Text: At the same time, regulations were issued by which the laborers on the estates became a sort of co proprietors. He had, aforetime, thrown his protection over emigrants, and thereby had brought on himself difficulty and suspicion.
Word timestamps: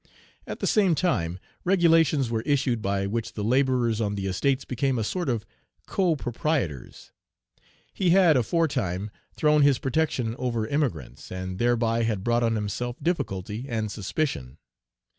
At 0.47 0.61
the 0.61 0.65
same 0.65 0.95
time, 0.95 1.37
regulations 1.63 2.31
were 2.31 2.41
issued 2.41 2.81
by 2.81 3.05
which 3.05 3.33
the 3.33 3.43
laborers 3.43 4.01
on 4.01 4.15
the 4.15 4.25
estates 4.25 4.65
became 4.65 4.97
a 4.97 5.03
sort 5.03 5.29
of 5.29 5.45
co 5.85 6.15
proprietors. 6.15 7.11
He 7.93 8.09
had, 8.09 8.35
aforetime, 8.35 9.11
thrown 9.35 9.61
his 9.61 9.77
protection 9.77 10.35
over 10.39 10.65
emigrants, 10.67 11.31
and 11.31 11.59
thereby 11.59 12.01
had 12.01 12.23
brought 12.23 12.41
on 12.41 12.55
himself 12.55 12.95
difficulty 13.03 13.67
and 13.69 13.91
suspicion. 13.91 14.57